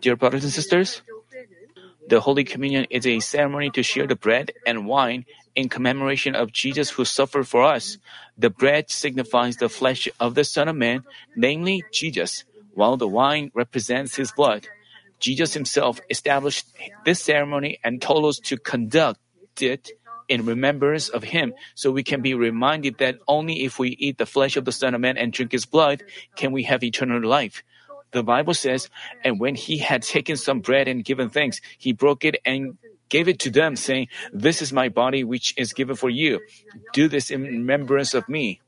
[0.00, 1.02] Dear brothers and sisters,
[2.08, 5.24] the Holy Communion is a ceremony to share the bread and wine
[5.54, 7.98] in commemoration of Jesus who suffered for us.
[8.36, 11.04] The bread signifies the flesh of the Son of Man,
[11.36, 14.68] namely Jesus, while the wine represents his blood.
[15.18, 16.66] Jesus himself established
[17.04, 19.18] this ceremony and told us to conduct
[19.60, 19.90] it
[20.28, 24.26] in remembrance of him, so we can be reminded that only if we eat the
[24.26, 26.04] flesh of the Son of Man and drink his blood
[26.36, 27.62] can we have eternal life.
[28.12, 28.88] The Bible says,
[29.24, 33.28] And when he had taken some bread and given thanks, he broke it and gave
[33.28, 36.40] it to them, saying, This is my body which is given for you.
[36.92, 38.60] Do this in remembrance of me.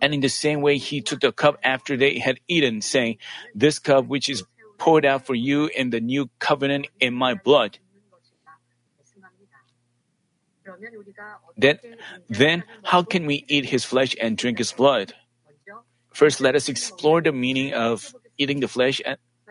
[0.00, 3.18] And in the same way, he took the cup after they had eaten, saying,
[3.54, 4.42] This cup which is
[4.78, 7.78] poured out for you in the new covenant in my blood.
[11.56, 11.78] Then,
[12.28, 15.14] then how can we eat his flesh and drink his blood?
[16.12, 19.00] First, let us explore the meaning of eating the flesh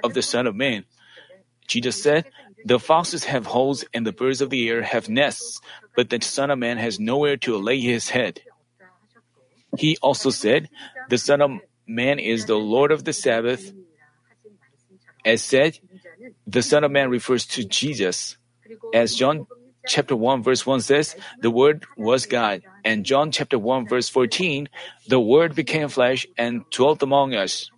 [0.04, 0.86] of the Son of Man.
[1.68, 2.26] Jesus said,
[2.66, 5.62] The foxes have holes and the birds of the air have nests,
[5.95, 8.42] but the Son of Man has nowhere to lay his head.
[9.78, 10.70] He also said,
[11.09, 11.52] The Son of
[11.88, 13.73] Man is the Lord of the Sabbath.
[15.25, 15.80] As said,
[16.48, 18.38] the Son of Man refers to Jesus.
[18.94, 19.48] As John
[19.88, 22.62] chapter 1 verse 1 says, the Word was God.
[22.84, 24.70] And John chapter 1 verse 14,
[25.08, 27.70] the Word became flesh and dwelt among us.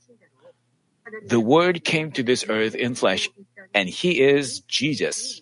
[1.28, 3.30] The Word came to this earth in flesh,
[3.74, 5.42] and He is Jesus.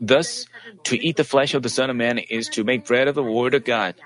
[0.00, 0.46] Thus,
[0.84, 3.22] to eat the flesh of the Son of Man is to make bread of the
[3.22, 3.96] Word of God.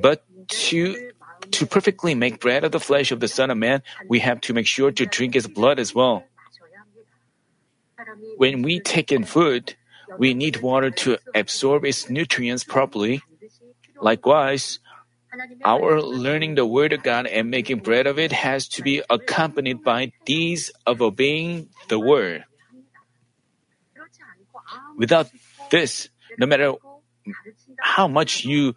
[0.00, 0.24] But
[0.68, 1.12] to
[1.50, 4.54] to perfectly make bread of the flesh of the Son of Man, we have to
[4.54, 6.24] make sure to drink His blood as well.
[8.36, 9.74] When we take in food,
[10.18, 13.22] we need water to absorb its nutrients properly.
[14.00, 14.78] Likewise,
[15.64, 19.82] our learning the Word of God and making bread of it has to be accompanied
[19.82, 22.44] by deeds of obeying the Word.
[24.96, 25.30] Without
[25.70, 26.74] this, no matter
[27.80, 28.74] how much you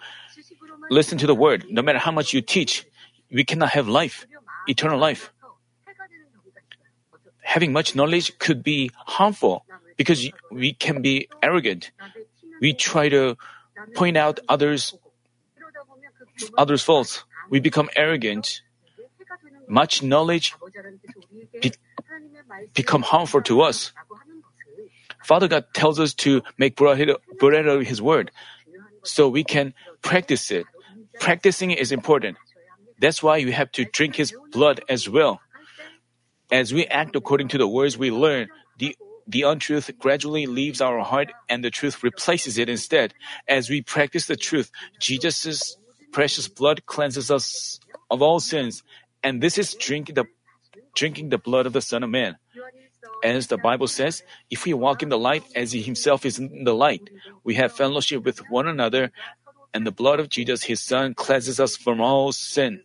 [0.89, 2.85] listen to the Word, no matter how much you teach,
[3.31, 4.25] we cannot have life,
[4.67, 5.33] eternal life.
[7.45, 11.91] Having much knowledge could be harmful because we can be arrogant.
[12.59, 13.38] We try to
[13.94, 14.97] point out others
[16.57, 17.23] others' faults.
[17.50, 18.61] We become arrogant.
[19.67, 20.53] Much knowledge
[21.61, 21.72] be,
[22.73, 23.94] become harmful to us.
[25.23, 28.31] Father God tells us to make of His word,
[29.03, 30.66] so we can practice it.
[31.19, 32.38] Practicing is important.
[33.00, 35.41] That's why you have to drink His blood as well.
[36.51, 38.95] As we act according to the words we learn, the
[39.28, 43.13] the untruth gradually leaves our heart and the truth replaces it instead.
[43.47, 44.69] As we practice the truth,
[45.00, 45.78] Jesus'
[46.11, 47.79] precious blood cleanses us
[48.11, 48.84] of all sins,
[49.23, 50.25] and this is drinking the
[50.94, 52.38] drinking the blood of the Son of Man.
[53.23, 56.63] As the Bible says, if we walk in the light as He Himself is in
[56.63, 57.09] the light,
[57.44, 59.11] we have fellowship with one another,
[59.73, 62.84] and the blood of Jesus, His Son, cleanses us from all sin.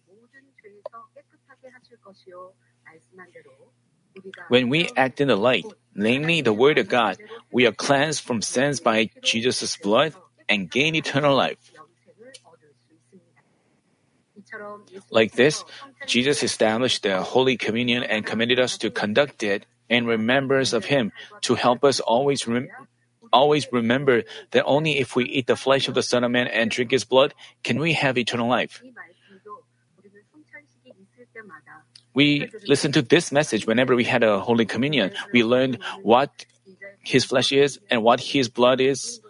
[4.49, 5.65] When we act in the light,
[5.95, 7.19] namely the Word of God,
[7.53, 10.15] we are cleansed from sins by Jesus' blood
[10.49, 11.59] and gain eternal life.
[15.11, 15.65] Like this,
[16.07, 21.13] Jesus established the Holy Communion and commanded us to conduct it in remembrance of Him
[21.43, 22.69] to help us always rem-
[23.33, 26.71] always remember that only if we eat the flesh of the Son of Man and
[26.71, 28.83] drink His blood can we have eternal life.
[32.21, 35.13] We listened to this message whenever we had a Holy Communion.
[35.33, 36.45] We learned what
[37.01, 39.23] His flesh is and what His blood is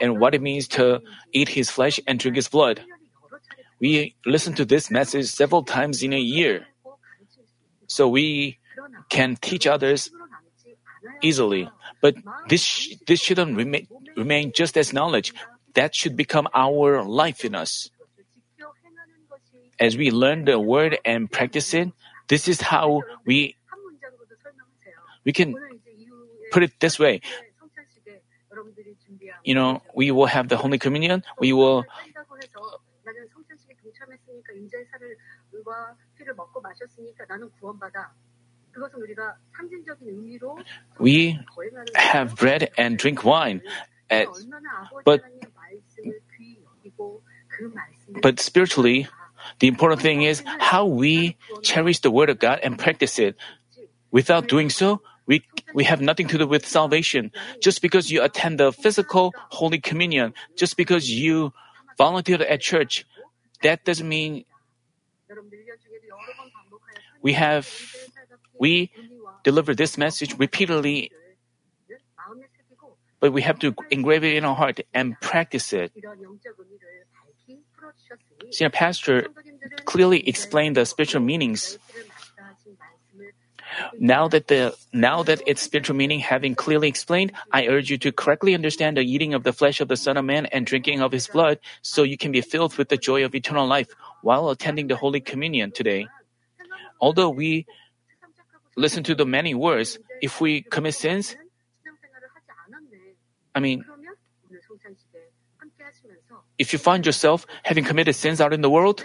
[0.00, 1.02] and what it means to
[1.34, 2.80] eat His flesh and drink His blood.
[3.78, 6.64] We listen to this message several times in a year.
[7.88, 8.56] So we
[9.10, 10.08] can teach others
[11.20, 11.68] easily.
[12.00, 12.14] But
[12.48, 12.64] this,
[13.06, 13.86] this shouldn't remain,
[14.16, 15.34] remain just as knowledge.
[15.74, 17.90] That should become our life in us.
[19.78, 21.92] As we learn the word and practice it,
[22.30, 23.56] this is how we
[25.26, 25.54] we can
[26.52, 27.20] put it this way.
[29.44, 31.24] You know, we will have the Holy Communion.
[31.40, 31.84] We will
[40.98, 41.38] we
[41.96, 43.60] have bread and drink wine,
[45.04, 45.20] but
[48.22, 49.08] but spiritually,
[49.58, 53.36] the important thing is how we cherish the Word of God and practice it.
[54.10, 55.44] Without doing so, we,
[55.74, 57.30] we have nothing to do with salvation.
[57.62, 61.52] Just because you attend the physical Holy Communion, just because you
[61.96, 63.06] volunteer at church,
[63.62, 64.44] that doesn't mean
[67.22, 67.68] We have
[68.58, 68.90] we
[69.44, 71.12] deliver this message repeatedly,
[73.20, 75.92] but we have to engrave it in our heart and practice it.
[78.50, 79.26] Senior Pastor
[79.84, 81.78] clearly explained the spiritual meanings.
[83.98, 88.12] Now that the now that its spiritual meaning having clearly explained, I urge you to
[88.12, 91.12] correctly understand the eating of the flesh of the Son of Man and drinking of
[91.12, 93.88] his blood, so you can be filled with the joy of eternal life
[94.22, 96.06] while attending the Holy Communion today.
[97.00, 97.66] Although we
[98.76, 101.36] listen to the many words, if we commit sins,
[103.54, 103.84] I mean,
[106.60, 109.02] if you find yourself having committed sins out in the world,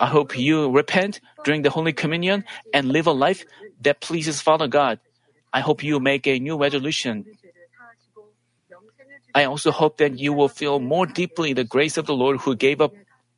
[0.00, 2.42] I hope you repent during the Holy Communion
[2.74, 3.46] and live a life
[3.80, 4.98] that pleases Father God.
[5.52, 7.24] I hope you make a new resolution.
[9.32, 12.56] I also hope that you will feel more deeply the grace of the Lord who
[12.56, 12.92] gave up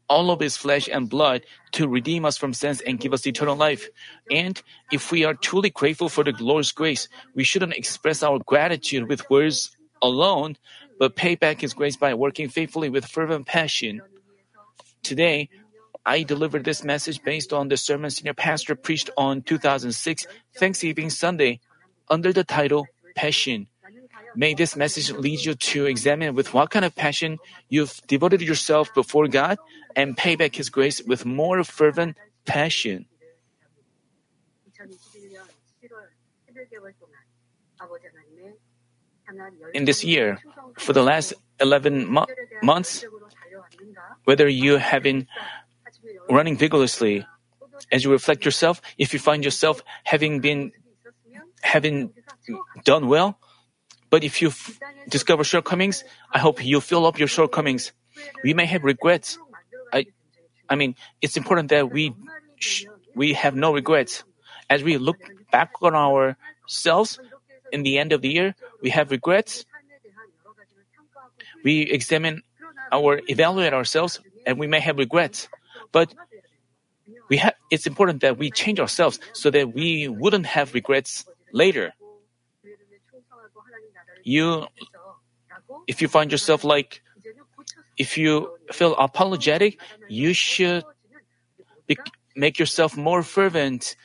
[0.09, 3.55] all of his flesh and blood to redeem us from sins and give us eternal
[3.55, 3.89] life.
[4.31, 4.61] And
[4.91, 9.29] if we are truly grateful for the Lord's grace, we shouldn't express our gratitude with
[9.29, 10.57] words alone,
[11.01, 14.03] but pay back his grace by working faithfully with fervent passion.
[15.03, 15.49] Today,
[16.05, 20.27] I delivered this message based on the sermon senior pastor preached on 2006
[20.57, 21.61] Thanksgiving Sunday
[22.11, 22.87] under the title
[23.17, 23.67] Passion.
[24.37, 27.39] May this message lead you to examine with what kind of passion
[27.71, 29.59] you've devoted yourself before God
[29.97, 33.07] and pay back His grace with more fervent passion.
[39.75, 40.39] In this year,
[40.79, 42.27] for the last 11 mo-
[42.63, 43.05] months,
[44.25, 45.27] whether you have been
[46.29, 47.27] running vigorously,
[47.93, 50.73] as you reflect yourself, if you find yourself having been
[51.63, 52.11] having
[52.85, 53.39] done well,
[54.11, 54.79] but if you f-
[55.09, 57.93] discover shortcomings, I hope you fill up your shortcomings.
[58.45, 59.39] We may have regrets.
[59.93, 60.07] I,
[60.69, 62.13] I mean, it's important that we
[62.59, 62.85] sh-
[63.15, 64.25] we have no regrets.
[64.69, 65.19] As we look
[65.51, 67.19] back on ourselves
[67.73, 69.65] in the end of the year, we have regrets.
[71.65, 72.43] We examine
[72.93, 75.49] our evaluate ourselves, and we may have regrets.
[75.93, 76.15] But
[77.29, 81.93] we have, it's important that we change ourselves so that we wouldn't have regrets later.
[84.25, 84.67] You,
[85.87, 87.03] if you find yourself like,
[87.97, 89.79] if you feel apologetic,
[90.09, 90.85] you should
[91.87, 91.99] be,
[92.35, 93.97] make yourself more fervent.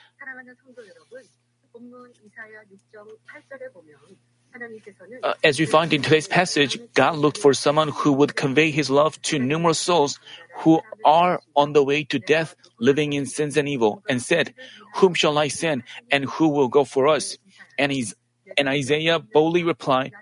[5.24, 8.90] Uh, as we find in today's passage, God looked for someone who would convey his
[8.90, 10.20] love to numerous souls
[10.58, 14.54] who are on the way to death, living in sins and evil, and said,
[14.96, 17.38] Whom shall I send, and who will go for us?
[17.78, 18.16] And, he's,
[18.58, 20.14] and Isaiah boldly replied,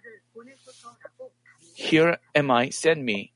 [1.75, 3.33] Here am I, send me.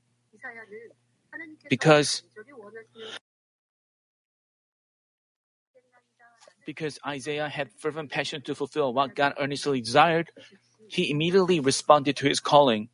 [1.69, 2.23] Because
[6.65, 10.29] because Isaiah had fervent passion to fulfill what God earnestly desired,
[10.87, 12.89] he immediately responded to his calling.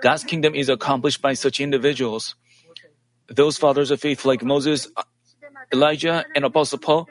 [0.00, 2.34] God's kingdom is accomplished by such individuals.
[3.28, 4.88] Those fathers of faith like Moses,
[5.72, 7.08] Elijah, and Apostle Paul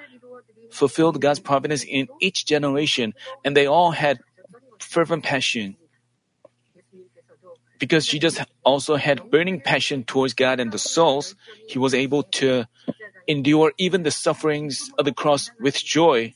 [0.71, 3.13] fulfilled God's providence in each generation,
[3.43, 4.19] and they all had
[4.79, 5.75] fervent passion.
[7.79, 11.35] Because Jesus also had burning passion towards God and the souls,
[11.67, 12.65] he was able to
[13.27, 16.33] endure even the sufferings of the cross with joy.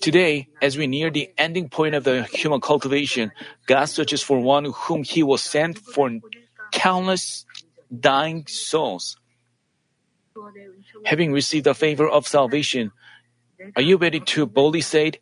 [0.00, 3.32] Today, as we near the ending point of the human cultivation,
[3.66, 6.10] God searches for one whom He will send for
[6.72, 7.44] countless
[7.90, 9.16] dying souls.
[11.04, 12.92] Having received the favor of salvation,
[13.76, 15.12] are you ready to boldly say,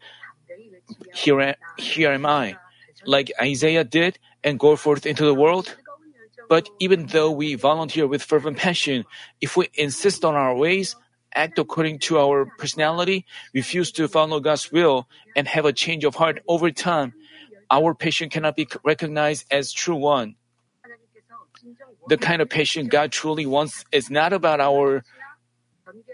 [1.14, 2.56] Here, here am I,
[3.04, 5.74] like Isaiah did, and go forth into the world?
[6.48, 9.04] But even though we volunteer with fervent passion,
[9.40, 10.96] if we insist on our ways,
[11.34, 16.14] act according to our personality, refuse to follow God's will, and have a change of
[16.14, 17.14] heart over time,
[17.70, 20.36] our passion cannot be recognized as true one.
[22.08, 25.04] The kind of passion God truly wants is not about our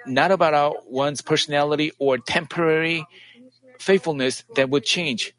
[0.07, 3.07] not about our one's personality or temporary
[3.79, 5.35] faithfulness that would change.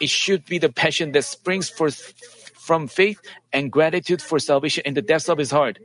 [0.00, 2.14] It should be the passion that springs forth
[2.54, 3.20] from faith
[3.52, 5.78] and gratitude for salvation in the depths of his heart.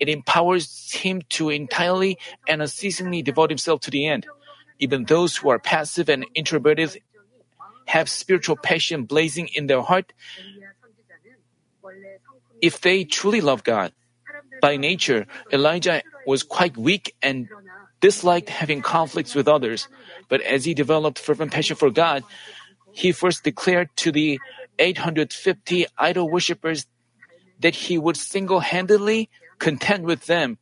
[0.00, 4.26] It empowers him to entirely and unceasingly devote himself to the end.
[4.78, 7.02] Even those who are passive and introverted
[7.86, 10.12] have spiritual passion blazing in their heart
[12.60, 13.92] if they truly love God.
[14.60, 17.48] By nature, Elijah was quite weak and
[18.00, 19.88] disliked having conflicts with others.
[20.28, 22.24] But as he developed fervent passion for God,
[22.92, 24.40] he first declared to the
[24.78, 26.86] 850 idol worshippers
[27.60, 30.58] that he would single handedly contend with them.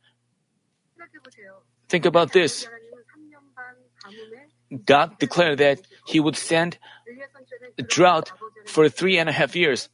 [1.89, 2.67] Think about this.
[4.85, 6.77] God declared that he would send
[7.87, 8.31] drought
[8.65, 9.89] for three and a half years.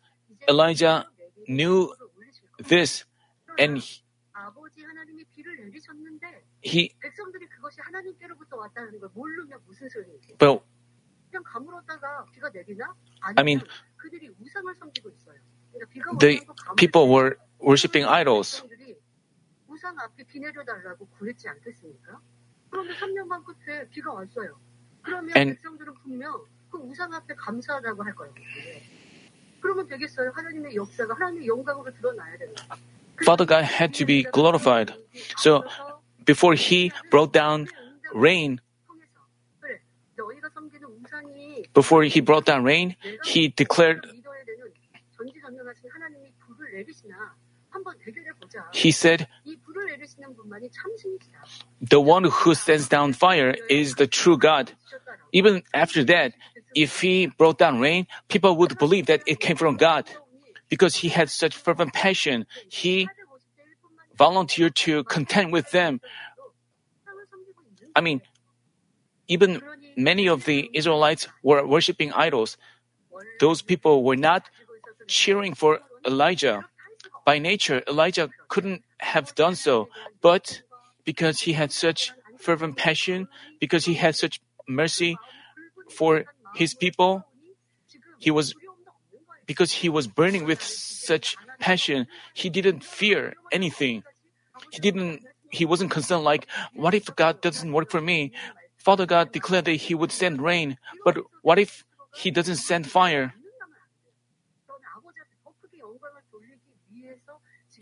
[0.49, 1.05] Elijah
[1.47, 1.93] knew
[2.57, 3.05] this
[3.57, 4.01] and he,
[6.61, 6.93] he
[10.37, 10.63] But.
[13.37, 13.63] I mean,
[16.19, 16.41] the
[16.77, 18.63] people were worshipping idols.
[25.35, 25.57] And
[33.25, 34.93] Father God had to be glorified.
[35.37, 35.63] So
[36.25, 37.67] before he brought down
[38.13, 38.59] rain,
[41.73, 44.05] before he brought down rain, he declared
[48.71, 49.27] he said,
[51.81, 54.71] The one who sends down fire is the true God.
[55.31, 56.33] Even after that,
[56.75, 60.09] if he brought down rain, people would believe that it came from God.
[60.69, 63.07] Because he had such fervent passion, he
[64.17, 66.01] volunteered to contend with them.
[67.95, 68.21] I mean,
[69.27, 69.61] even
[69.95, 72.57] many of the Israelites were worshiping idols.
[73.39, 74.49] Those people were not
[75.07, 76.65] cheering for Elijah.
[77.25, 79.89] By nature, Elijah couldn't have done so,
[80.21, 80.61] but
[81.05, 83.27] because he had such fervent passion,
[83.59, 85.17] because he had such mercy
[85.89, 86.25] for
[86.55, 87.25] his people,
[88.19, 88.53] he was
[89.45, 94.03] because he was burning with such passion, he didn't fear anything.
[94.71, 98.31] He didn't he wasn't concerned like, what if God doesn't work for me?
[98.77, 103.33] Father God declared that he would send rain, but what if he doesn't send fire?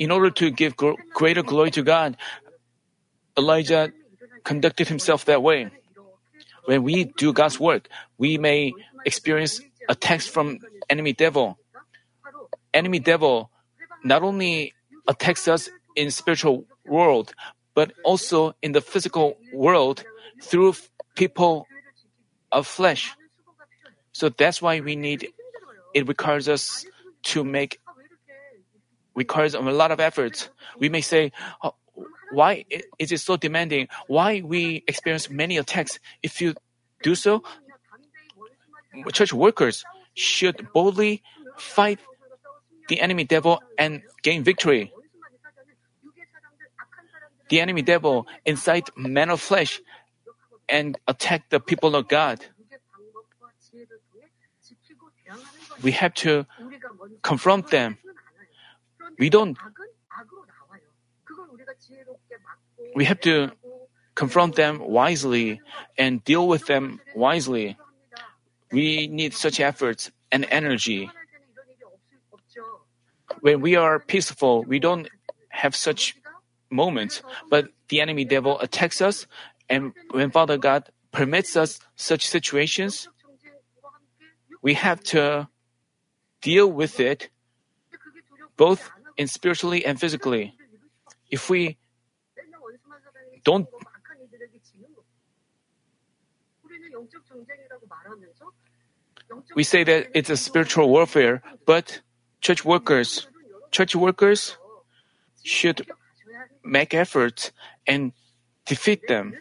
[0.01, 2.17] In order to give gr- greater glory to God,
[3.37, 3.93] Elijah
[4.43, 5.69] conducted himself that way.
[6.65, 8.73] When we do God's work, we may
[9.05, 10.57] experience attacks from
[10.89, 11.59] enemy devil.
[12.73, 13.51] Enemy devil
[14.03, 14.73] not only
[15.07, 17.35] attacks us in spiritual world,
[17.75, 20.03] but also in the physical world
[20.41, 20.73] through
[21.15, 21.67] people
[22.51, 23.13] of flesh.
[24.13, 25.29] So that's why we need,
[25.93, 26.87] it requires us
[27.37, 27.77] to make,
[29.15, 30.49] requires a lot of efforts.
[30.79, 31.31] We may say,
[31.63, 31.75] "Oh,
[32.31, 32.65] why
[32.97, 33.87] is it so demanding?
[34.07, 35.99] Why we experience many attacks?
[36.23, 36.55] If you
[37.03, 37.43] do so,
[39.11, 41.23] church workers should boldly
[41.57, 41.99] fight
[42.87, 44.91] the enemy devil and gain victory.
[47.49, 49.81] The enemy devil incite men of flesh
[50.69, 52.39] and attack the people of God.
[55.83, 56.45] We have to
[57.21, 57.97] confront them.
[59.19, 59.57] We don't-
[62.95, 63.51] We have to
[64.15, 65.61] confront them wisely
[65.97, 67.77] and deal with them wisely.
[68.71, 71.09] We need such efforts and energy.
[73.41, 75.07] When we are peaceful, we don't
[75.49, 76.15] have such
[76.69, 79.27] moments, but the enemy devil attacks us,
[79.69, 83.07] and when Father God permits us such situations,
[84.61, 85.47] we have to
[86.41, 87.29] deal with it
[88.57, 88.91] both
[89.21, 90.57] in spiritually and physically.
[91.29, 91.77] If we
[93.45, 93.67] don't
[99.55, 102.01] we say that it's a spiritual warfare, but
[102.41, 103.27] church workers,
[103.71, 104.57] church workers
[105.43, 105.87] should
[106.63, 107.51] make efforts
[107.87, 108.11] and
[108.65, 109.37] defeat them.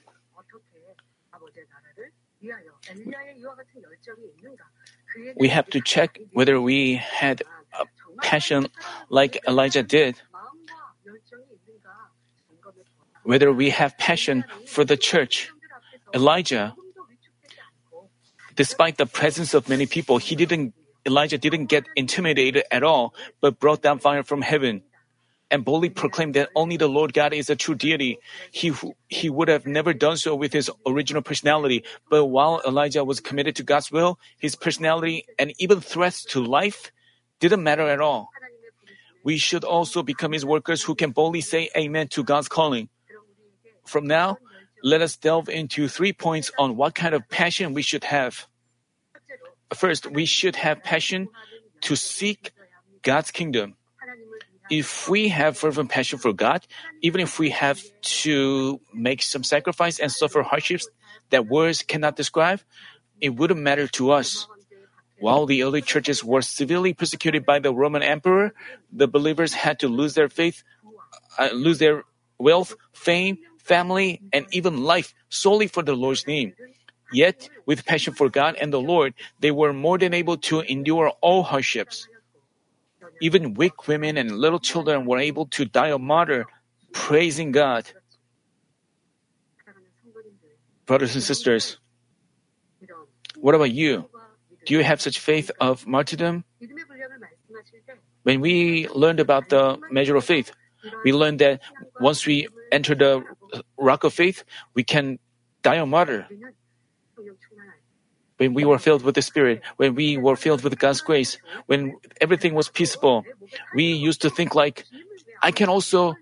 [5.37, 7.43] We have to check whether we had
[8.23, 8.69] passion
[9.09, 10.17] like Elijah did,
[13.25, 15.50] whether we have passion for the church.
[16.15, 16.75] Elijah,
[18.57, 20.75] despite the presence of many people, he didn't
[21.07, 24.83] Elijah didn't get intimidated at all, but brought down fire from heaven
[25.50, 28.19] and boldly proclaimed that only the Lord God is a true deity.
[28.53, 28.73] He,
[29.09, 33.57] he would have never done so with his original personality, but while Elijah was committed
[33.57, 36.93] to God's will, his personality and even threats to life
[37.41, 38.31] didn't matter at all.
[39.23, 42.89] We should also become his workers who can boldly say amen to God's calling.
[43.85, 44.39] From now,
[44.83, 48.47] let us delve into three points on what kind of passion we should have.
[49.75, 51.29] First, we should have passion
[51.83, 52.53] to seek
[53.03, 53.77] God's kingdom.
[54.71, 56.67] If we have fervent passion for God,
[57.03, 57.83] even if we have
[58.23, 60.89] to make some sacrifice and suffer hardships
[61.31, 62.61] that words cannot describe,
[63.21, 64.47] it wouldn't matter to us.
[65.21, 68.53] While the early churches were severely persecuted by the Roman emperor,
[68.91, 70.65] the believers had to lose their faith
[71.39, 72.05] uh, lose their
[72.39, 76.55] wealth, fame, family, and even life solely for the Lord's name.
[77.12, 81.11] Yet, with passion for God and the Lord, they were more than able to endure
[81.21, 82.09] all hardships.
[83.21, 86.47] Even weak women and little children were able to die a martyr,
[86.93, 87.91] praising God.
[90.87, 91.79] Brothers and sisters,
[93.37, 94.09] what about you?
[94.67, 96.45] Do you have such faith of martyrdom?
[98.23, 100.52] When we learned about the measure of faith,
[101.05, 101.61] we learned that
[102.00, 103.25] once we enter the
[103.79, 105.19] rock of faith, we can
[105.62, 106.26] die a martyr.
[108.37, 111.37] When we were filled with the Spirit, when we were filled with God's grace,
[111.67, 113.25] when everything was peaceful,
[113.75, 114.87] we used to think like,
[115.43, 116.14] I can also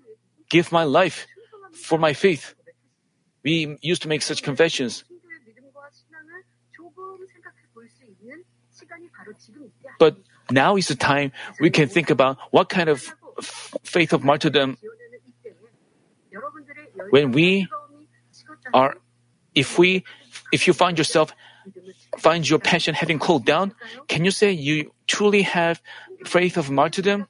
[0.51, 1.27] give my life
[1.73, 2.55] for my faith.
[3.45, 5.05] We used to make such confessions.
[9.99, 10.17] But
[10.51, 13.15] now is the time we can think about what kind of
[13.83, 14.79] faith of martyrdom
[17.11, 17.69] when we
[18.75, 18.97] are
[19.55, 20.05] if we
[20.53, 21.33] if you find yourself
[22.19, 23.75] find your passion having cooled down
[24.09, 25.81] can you say you truly have
[26.25, 27.27] faith of martyrdom?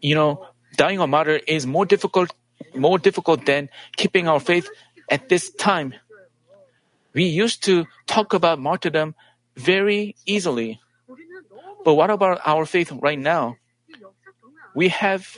[0.00, 0.46] You know
[0.76, 2.32] dying a martyr is more difficult
[2.74, 4.68] more difficult than keeping our faith
[5.08, 5.94] at this time
[7.12, 9.14] we used to talk about martyrdom
[9.56, 10.80] very easily.
[11.84, 13.56] But what about our faith right now?
[14.74, 15.36] We have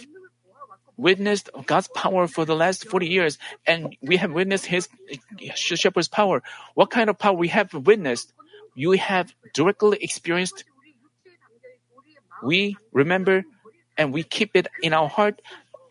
[0.96, 4.88] witnessed God's power for the last 40 years and we have witnessed his
[5.54, 6.42] shepherd's power.
[6.74, 8.32] What kind of power we have witnessed?
[8.74, 10.64] You have directly experienced.
[12.42, 13.44] We remember
[13.96, 15.40] and we keep it in our heart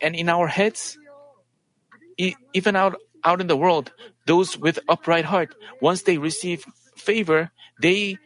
[0.00, 0.98] and in our heads.
[2.18, 3.92] even out, out in the world,
[4.26, 6.64] those with upright heart, once they receive
[6.96, 7.50] favor,
[7.80, 8.18] they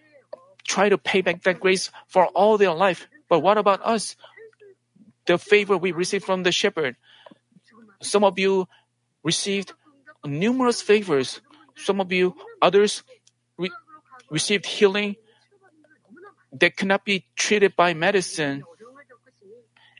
[0.64, 3.06] try to pay back that grace for all their life.
[3.28, 4.16] But what about us?
[5.26, 6.96] The favor we received from the shepherd.
[8.00, 8.68] Some of you
[9.22, 9.72] received
[10.24, 11.40] numerous favors.
[11.76, 13.02] Some of you, others,
[13.58, 13.70] re-
[14.30, 15.16] received healing
[16.52, 18.62] that cannot be treated by medicine.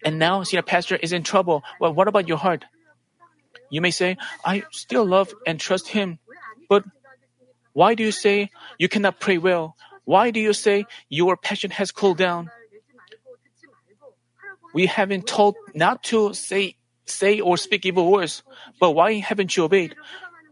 [0.05, 1.63] And now senior pastor is in trouble.
[1.81, 2.65] Well, what about your heart?
[3.71, 6.19] You may say, I still love and trust him.
[6.69, 6.85] But
[7.73, 9.77] why do you say you cannot pray well?
[10.05, 12.51] Why do you say your passion has cooled down?
[14.73, 16.77] We haven't told not to say
[17.07, 18.43] say or speak evil words,
[18.81, 19.95] but why haven't you obeyed?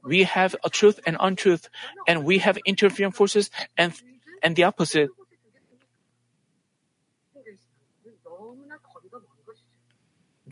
[0.05, 1.69] We have a truth and untruth,
[2.07, 3.93] and we have interfering forces and
[4.43, 5.11] and the opposite.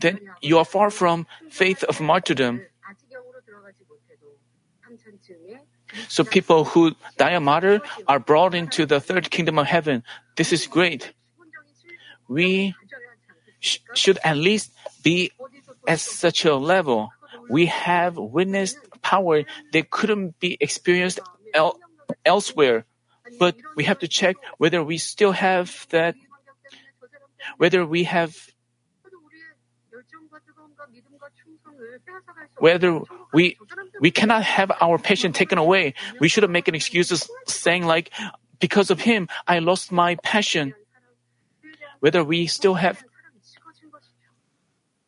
[0.03, 2.59] Then you are far from faith of martyrdom.
[6.09, 10.03] So people who die a martyr are brought into the third kingdom of heaven.
[10.35, 11.13] This is great.
[12.27, 12.75] We
[13.61, 15.31] sh- should at least be
[15.87, 17.15] at such a level.
[17.49, 21.19] We have witnessed power that couldn't be experienced
[21.53, 21.79] el-
[22.25, 22.83] elsewhere.
[23.39, 26.15] But we have to check whether we still have that,
[27.55, 28.35] whether we have
[32.59, 33.01] whether
[33.33, 33.57] we
[33.99, 35.93] we cannot have our passion taken away.
[36.19, 38.11] We shouldn't make an excuses saying like,
[38.59, 40.73] because of him, I lost my passion.
[41.99, 43.03] Whether we still have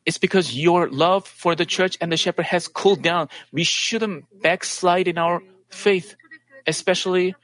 [0.06, 3.28] it's because your love for the church and the shepherd has cooled down.
[3.50, 6.14] We shouldn't backslide in our faith.
[6.64, 7.34] Especially,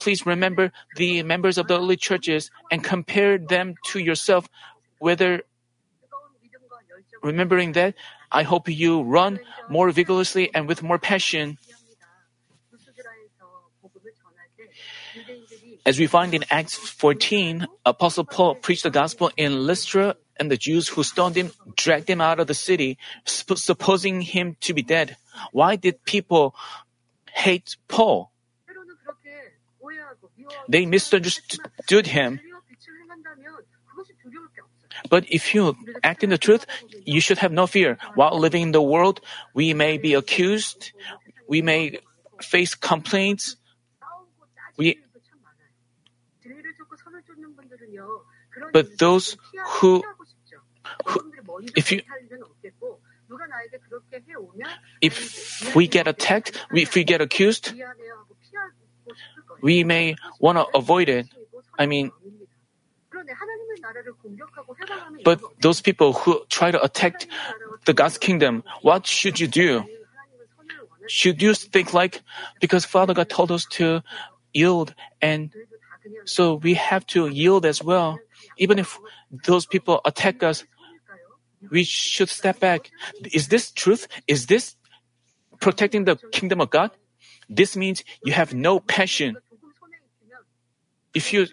[0.00, 4.48] please remember the members of the early churches and compare them to yourself,
[4.98, 5.42] whether
[7.22, 7.94] remembering that,
[8.30, 11.58] I hope you run more vigorously and with more passion.
[15.86, 20.56] As we find in Acts 14, Apostle Paul preached the gospel in Lystra, and the
[20.56, 25.16] Jews who stoned him dragged him out of the city, supposing him to be dead.
[25.50, 26.54] Why did people
[27.32, 28.30] hate Paul?
[30.68, 32.40] They misunderstood him.
[35.10, 36.66] But if you act in the truth,
[37.04, 37.98] you should have no fear.
[38.14, 39.20] While living in the world,
[39.54, 40.92] we may be accused,
[41.48, 41.98] we may
[42.40, 43.56] face complaints.
[44.76, 44.98] We,
[48.72, 49.36] but those
[49.80, 50.04] who,
[51.06, 51.32] who
[51.76, 52.02] if you
[55.00, 57.72] if we get attacked, if we get accused,
[59.60, 61.26] we may want to avoid it.
[61.78, 62.10] I mean,
[65.24, 67.26] but those people who try to attack
[67.84, 69.84] the God's kingdom, what should you do?
[71.08, 72.22] Should you think like,
[72.60, 74.02] because Father God told us to
[74.52, 75.52] yield and
[76.24, 78.18] so we have to yield as well.
[78.56, 78.98] Even if
[79.30, 80.64] those people attack us,
[81.70, 82.90] we should step back.
[83.32, 84.08] Is this truth?
[84.26, 84.76] Is this
[85.60, 86.90] protecting the kingdom of God?
[87.48, 89.38] This means you have no passion.
[91.14, 91.46] If you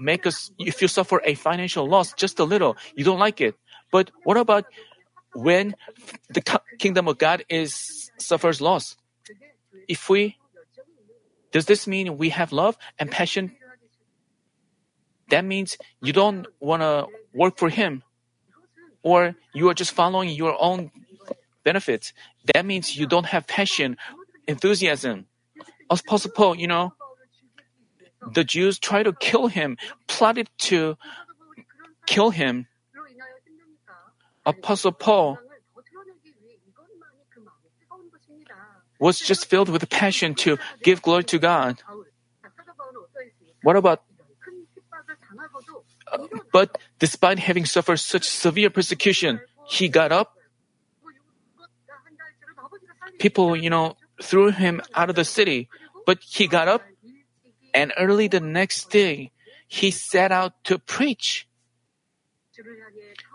[0.00, 3.54] make us, if you suffer a financial loss just a little, you don't like it.
[3.92, 4.64] But what about
[5.34, 5.74] when
[6.30, 6.42] the
[6.78, 8.96] kingdom of God is suffers loss?
[9.88, 10.36] If we,
[11.52, 13.52] does this mean we have love and passion?
[15.28, 18.02] That means you don't want to work for Him,
[19.02, 20.90] or you are just following your own
[21.64, 22.12] benefits.
[22.54, 23.96] That means you don't have passion,
[24.48, 25.26] enthusiasm.
[25.88, 26.94] Apostle Paul, you know,
[28.20, 30.96] the Jews tried to kill him, plotted to
[32.06, 32.66] kill him.
[34.44, 35.38] Apostle Paul
[38.98, 41.82] was just filled with passion to give glory to God.
[43.62, 44.02] What about
[46.52, 50.34] but despite having suffered such severe persecution, he got up.
[53.20, 55.68] People, you know, threw him out of the city,
[56.06, 56.82] but he got up
[57.74, 59.32] and early the next day,
[59.68, 61.46] he set out to preach.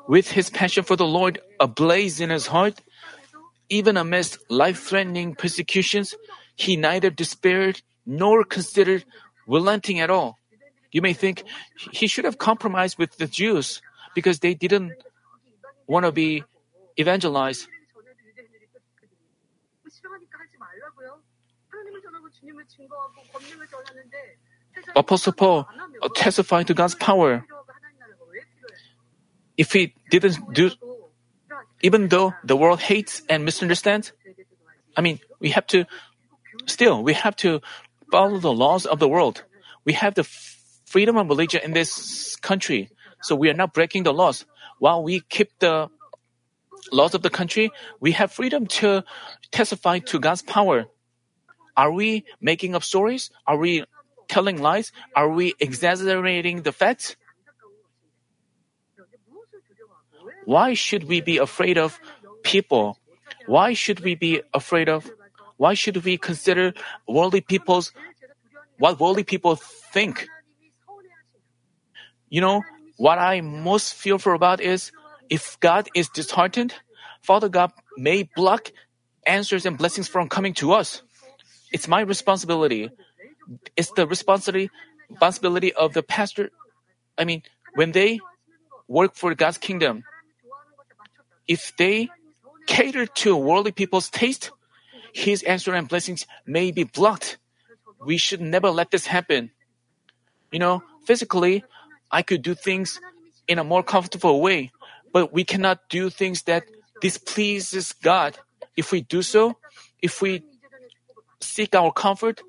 [0.08, 2.82] With his passion for the Lord ablaze in his heart,
[3.70, 6.16] even amidst life threatening persecutions,
[6.56, 9.06] he neither despaired nor considered
[9.48, 10.38] relenting at all.
[10.92, 11.44] You may think
[11.92, 13.82] he should have compromised with the Jews
[14.14, 14.94] because they didn't
[15.88, 16.44] want to be
[17.00, 17.68] evangelized.
[24.96, 25.68] Apostle Paul
[26.16, 27.46] testified to God's power.
[29.58, 30.72] If he didn't do,
[31.82, 34.12] even though the world hates and misunderstands,
[34.98, 35.86] I mean, we have to,
[36.66, 37.62] still, we have to
[38.12, 39.44] follow the laws of the world.
[39.86, 40.24] We have the
[40.86, 42.90] freedom of religion in this country,
[43.22, 44.46] so we are not breaking the laws.
[44.80, 45.90] While we keep the
[46.92, 49.04] laws of the country, we have freedom to
[49.52, 50.86] testify to God's power.
[51.78, 53.30] Are we making up stories?
[53.46, 53.84] Are we
[54.28, 54.92] telling lies?
[55.16, 57.16] Are we exaggerating the facts?
[60.46, 62.00] Why should we be afraid of
[62.44, 63.00] people?
[63.48, 65.10] Why should we be afraid of?
[65.58, 66.74] Why should we consider
[67.08, 67.92] worldly people's
[68.78, 70.28] what worldly people think?
[72.30, 72.64] You know,
[72.98, 74.92] what I most fearful about is
[75.30, 76.74] if God is disheartened,
[77.22, 78.72] Father God may block
[79.26, 81.02] answers and blessings from coming to us.
[81.76, 82.88] It's my responsibility.
[83.76, 84.72] It's the responsibility
[85.12, 86.50] responsibility of the pastor.
[87.20, 87.44] I mean,
[87.76, 88.24] when they
[88.88, 90.08] work for God's kingdom,
[91.52, 92.08] if they
[92.66, 94.52] cater to worldly people's taste,
[95.12, 97.38] His answer and blessings may be blocked.
[98.00, 99.52] We should never let this happen.
[100.56, 101.68] You know, physically,
[102.10, 103.04] I could do things
[103.52, 104.72] in a more comfortable way,
[105.12, 106.64] but we cannot do things that
[107.02, 108.40] displeases God.
[108.80, 109.60] If we do so,
[110.02, 110.44] if we
[111.46, 112.42] seek our comfort,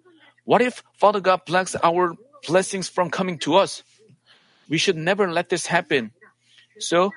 [0.45, 2.15] what if Father God blocks our
[2.47, 3.83] blessings from coming to us?
[4.69, 6.13] We should never let this happen.
[6.79, 7.13] So,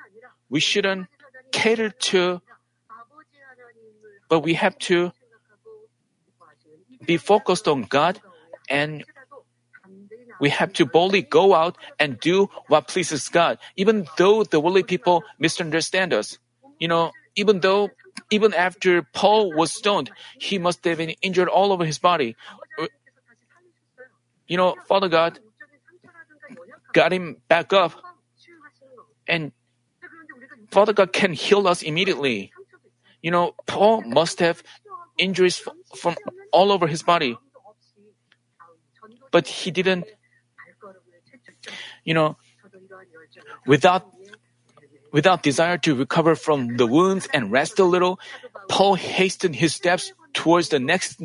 [0.48, 1.08] we shouldn't
[1.52, 2.40] cater to,
[4.28, 5.12] but we have to
[7.04, 8.20] be focused on God
[8.68, 9.04] and
[10.40, 14.82] we have to boldly go out and do what pleases God, even though the worldly
[14.82, 16.38] people misunderstand us.
[16.78, 17.90] You know, even though,
[18.30, 22.36] even after Paul was stoned, he must have been injured all over his body.
[24.46, 25.38] You know, Father God
[26.92, 27.92] got him back up,
[29.26, 29.52] and
[30.70, 32.52] Father God can heal us immediately.
[33.22, 34.62] You know, Paul must have
[35.18, 35.62] injuries
[35.96, 36.16] from
[36.52, 37.38] all over his body,
[39.30, 40.06] but he didn't
[42.04, 42.36] you know,
[43.66, 44.06] without
[45.12, 48.18] without desire to recover from the wounds and rest a little,
[48.68, 51.20] Paul hastened his steps towards the next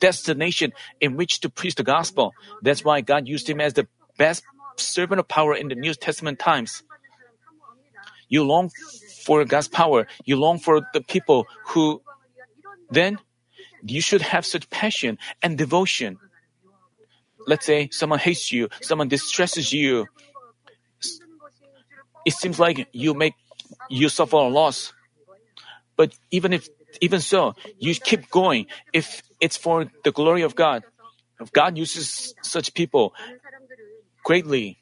[0.00, 2.34] destination in which to preach the gospel.
[2.62, 3.86] That's why God used him as the
[4.18, 4.42] best
[4.76, 6.82] servant of power in the New Testament times.
[8.28, 8.70] You long
[9.24, 10.06] for God's power.
[10.24, 12.02] You long for the people who
[12.90, 13.18] then
[13.84, 16.18] you should have such passion and devotion.
[17.46, 20.06] Let's say someone hates you, someone distresses you.
[22.24, 23.34] It seems like you make
[23.88, 24.92] you suffer a loss.
[25.96, 26.68] But even if
[27.00, 30.84] even so, you keep going if it's for the glory of God.
[31.40, 33.14] If God uses such people
[34.24, 34.78] greatly.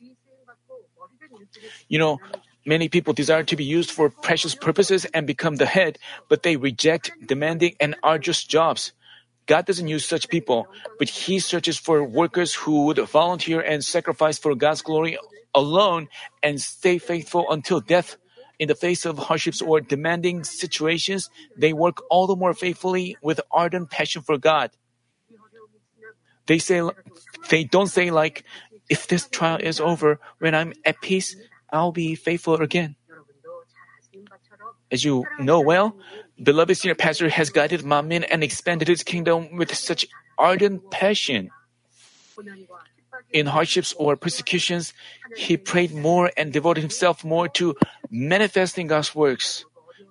[1.88, 2.20] You know,
[2.66, 5.98] many people desire to be used for precious purposes and become the head,
[6.29, 8.92] but they reject demanding and arduous jobs.
[9.46, 14.38] God doesn't use such people, but He searches for workers who would volunteer and sacrifice
[14.38, 15.16] for God's glory
[15.54, 16.08] alone
[16.42, 18.16] and stay faithful until death.
[18.58, 23.40] In the face of hardships or demanding situations, they work all the more faithfully with
[23.50, 24.70] ardent passion for God.
[26.46, 26.82] They say,
[27.48, 28.44] they don't say like,
[28.90, 31.36] if this trial is over, when I'm at peace,
[31.72, 32.96] I'll be faithful again.
[34.90, 35.96] As you know well,
[36.42, 41.50] beloved senior pastor has guided Manmin and expanded his kingdom with such ardent passion.
[43.32, 44.92] In hardships or persecutions,
[45.36, 47.76] he prayed more and devoted himself more to
[48.10, 49.64] manifesting God's works.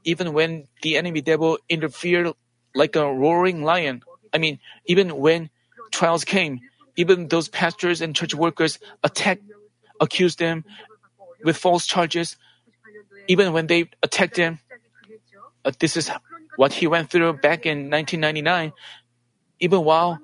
[0.05, 2.31] Even when the enemy devil interfered
[2.73, 4.01] like a roaring lion,
[4.33, 5.49] I mean, even when
[5.91, 6.59] trials came,
[6.95, 9.43] even those pastors and church workers attacked,
[9.99, 10.63] accused them
[11.43, 12.37] with false charges,
[13.27, 14.59] even when they attacked him,
[15.65, 16.09] uh, this is
[16.55, 18.73] what he went through back in 1999.
[19.59, 20.19] Even while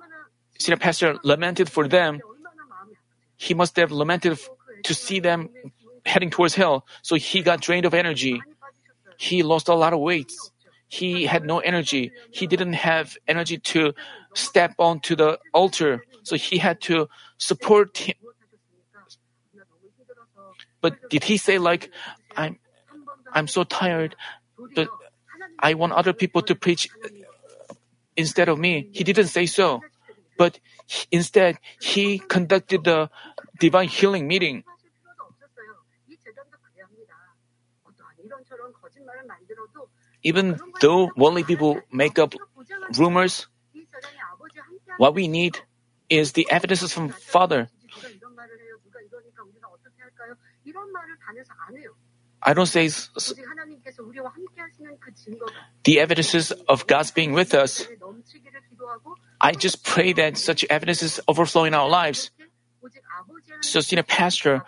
[0.57, 2.19] senior pastor lamented for them,
[3.37, 4.39] he must have lamented
[4.83, 5.49] to see them
[6.05, 6.85] heading towards hell.
[7.01, 8.41] So he got drained of energy.
[9.17, 10.31] He lost a lot of weight.
[10.87, 12.11] He had no energy.
[12.31, 13.93] He didn't have energy to
[14.33, 16.03] step onto the altar.
[16.23, 18.15] So he had to support him.
[20.81, 21.89] But did he say like,
[22.37, 22.59] I'm,
[23.33, 24.15] I'm so tired,
[24.75, 24.87] but
[25.59, 26.87] I want other people to preach
[28.15, 28.89] instead of me?
[28.91, 29.81] He didn't say so.
[30.37, 30.59] But
[31.11, 33.09] instead, he conducted the
[33.59, 34.63] divine healing meeting.
[40.23, 42.33] Even though worldly people make up
[42.97, 43.47] rumors,
[44.97, 45.59] what we need
[46.09, 47.69] is the evidences from Father.
[52.45, 52.87] I don't say
[55.83, 57.87] the evidences of God's being with us.
[59.41, 62.29] I just pray that such evidences overflow in our lives.
[63.61, 64.63] So, senior pastor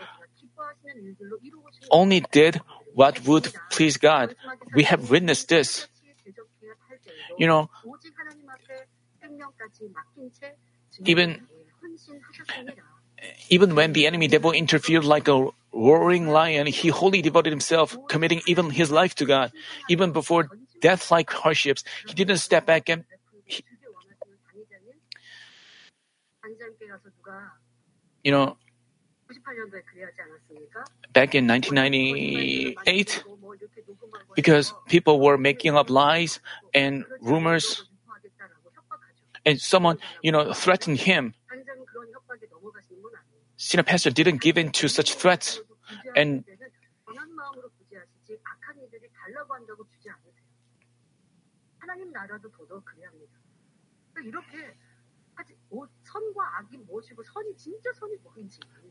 [1.92, 2.62] only did
[2.94, 4.36] what would please God.
[4.74, 5.88] We have witnessed this.
[7.38, 7.70] You know,
[11.06, 11.46] even
[13.50, 18.42] even when the enemy devil interfered like a roaring lion, he wholly devoted himself, committing
[18.48, 19.54] even his life to God.
[19.88, 20.50] Even before
[20.82, 23.06] death-like hardships, he didn't step back and
[28.24, 28.58] you know,
[31.14, 33.24] back in 1998,
[34.36, 36.40] because people were making up lies
[36.74, 37.86] and rumors,
[39.46, 41.34] and someone, you know, threatened him.
[43.58, 45.60] Senior pastor didn't give in to such threats,
[46.16, 46.46] and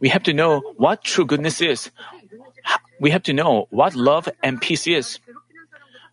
[0.00, 1.90] we have to know what true goodness is.
[3.00, 5.20] We have to know what love and peace is.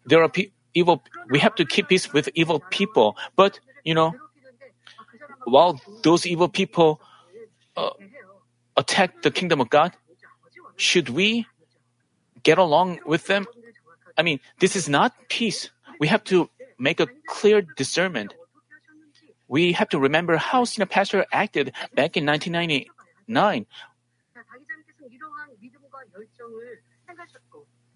[0.05, 1.03] There are pe- evil.
[1.29, 4.13] We have to keep peace with evil people, but you know,
[5.45, 7.01] while those evil people
[7.75, 7.89] uh,
[8.75, 9.93] attack the kingdom of God,
[10.75, 11.45] should we
[12.43, 13.45] get along with them?
[14.17, 15.69] I mean, this is not peace.
[15.99, 18.33] We have to make a clear discernment.
[19.47, 23.65] We have to remember how senior pastor acted back in 1999.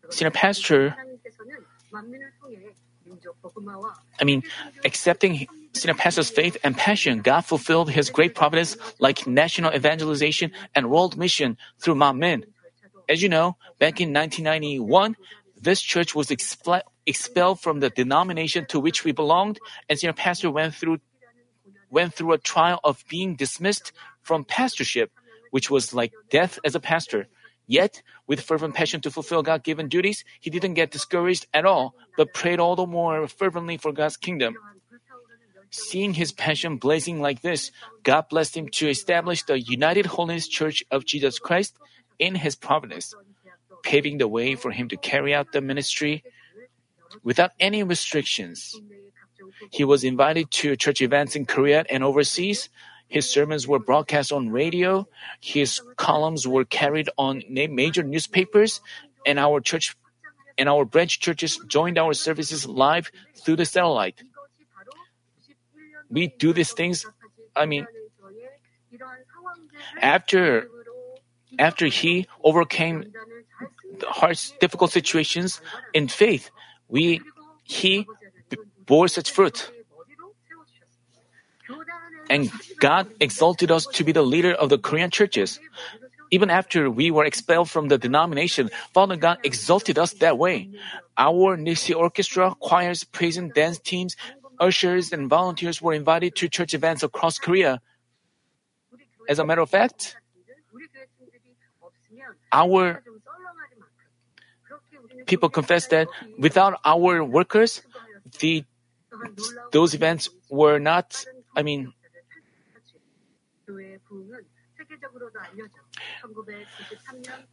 [0.09, 0.95] Senior pastor,
[4.19, 4.43] I mean,
[4.85, 10.89] accepting senior pastor's faith and passion, God fulfilled his great providence like national evangelization and
[10.89, 12.43] world mission through Manmin.
[13.09, 15.15] As you know, back in 1991,
[15.59, 19.59] this church was expelled from the denomination to which we belonged,
[19.89, 20.99] and senior pastor went through
[21.89, 25.09] went through a trial of being dismissed from pastorship,
[25.51, 27.27] which was like death as a pastor.
[27.65, 31.95] Yet, with fervent passion to fulfill God given duties, he didn't get discouraged at all,
[32.17, 34.55] but prayed all the more fervently for God's kingdom.
[35.71, 37.71] Seeing his passion blazing like this,
[38.03, 41.75] God blessed him to establish the United Holiness Church of Jesus Christ
[42.19, 43.13] in his providence,
[43.83, 46.23] paving the way for him to carry out the ministry
[47.23, 48.79] without any restrictions.
[49.71, 52.69] He was invited to church events in Korea and overseas.
[53.07, 55.07] His sermons were broadcast on radio.
[55.39, 58.81] His columns were carried on major newspapers,
[59.25, 59.95] and our church
[60.57, 64.23] and our branch churches joined our services live through the satellite.
[66.09, 67.05] We do these things.
[67.55, 67.87] I mean,
[70.01, 70.67] after
[71.59, 73.13] after he overcame
[73.99, 75.61] the hard, difficult situations
[75.93, 76.51] in faith,
[76.87, 77.21] we
[77.63, 78.05] he
[78.85, 79.71] bore such fruit.
[82.29, 85.59] And God exalted us to be the leader of the Korean churches.
[86.29, 90.69] Even after we were expelled from the denomination, Father God exalted us that way.
[91.17, 94.17] Our Nissi orchestra, choirs, praise and dance teams,
[94.59, 97.81] ushers, and volunteers were invited to church events across Korea.
[99.29, 100.15] As a matter of fact,
[102.51, 103.03] our
[105.25, 107.81] people confess that without our workers,
[108.39, 108.63] the
[109.71, 111.25] those events were not.
[111.55, 111.93] I mean,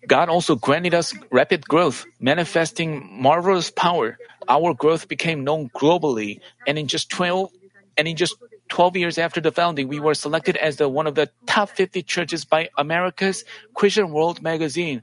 [0.07, 4.19] God also granted us rapid growth, manifesting marvelous power.
[4.49, 7.51] Our growth became known globally, and in just 12
[7.97, 8.37] and in just
[8.69, 12.03] 12 years after the founding, we were selected as the one of the top 50
[12.03, 15.03] churches by America's Christian World magazine.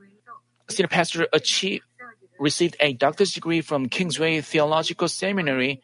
[0.69, 1.83] Senior pastor achieved,
[2.39, 5.81] received a doctor's degree from Kingsway Theological Seminary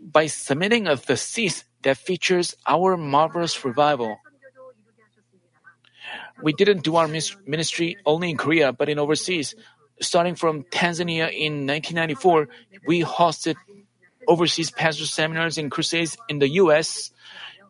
[0.00, 4.18] by submitting a thesis that features our marvelous revival.
[6.42, 9.54] We didn't do our ministry only in Korea, but in overseas.
[10.00, 12.48] Starting from Tanzania in 1994,
[12.86, 13.56] we hosted
[14.26, 17.10] overseas pastor seminars and crusades in the U.S.,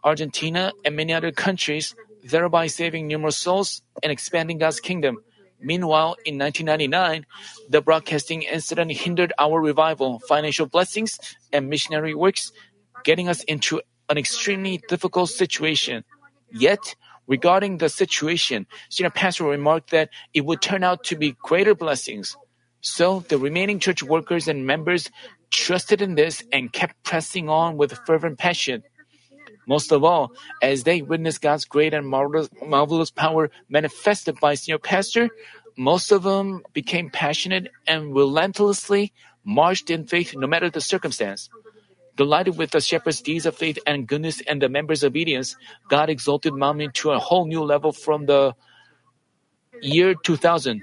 [0.05, 5.19] Argentina, and many other countries, thereby saving numerous souls and expanding God's kingdom.
[5.61, 7.27] Meanwhile, in 1999,
[7.69, 11.19] the broadcasting incident hindered our revival, financial blessings,
[11.53, 12.53] and missionary works,
[13.05, 16.05] getting us into an extremely difficult situation.
[16.51, 16.97] Yet,
[17.31, 22.37] regarding the situation, senior pastor remarked that it would turn out to be greater blessings.
[22.83, 25.09] So, the remaining church workers and members
[25.51, 28.83] trusted in this and kept pressing on with fervent passion.
[29.67, 34.79] Most of all, as they witnessed God's great and marvelous, marvelous power manifested by senior
[34.79, 35.31] pastor,
[35.77, 39.13] most of them became passionate and relentlessly
[39.45, 41.49] marched in faith no matter the circumstance.
[42.17, 45.57] Delighted with the shepherd's deeds of faith and goodness and the members' obedience,
[45.89, 48.55] God exalted Manmin to a whole new level from the
[49.81, 50.83] year 2000.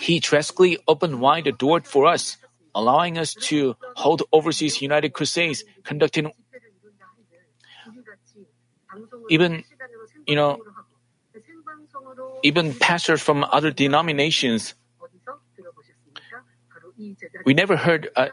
[0.00, 2.36] He drastically opened wide the door for us,
[2.74, 6.32] allowing us to hold overseas United Crusades, conducting
[9.30, 9.64] even,
[10.26, 10.58] you know,
[12.42, 14.74] even pastors from other denominations.
[17.44, 18.08] We never heard.
[18.16, 18.28] Uh,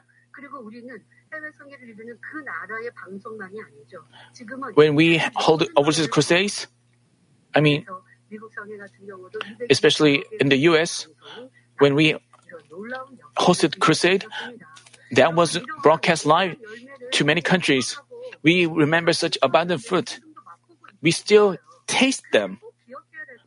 [4.74, 6.68] when we hold overseas crusades,
[7.56, 7.86] I mean,
[9.70, 11.08] especially in the U.S.,
[11.80, 12.16] when we
[13.38, 14.26] hosted crusade,
[15.12, 16.56] that was broadcast live
[17.14, 18.00] to many countries.
[18.42, 20.20] We remember such abundant fruit.
[21.02, 22.60] We still taste them.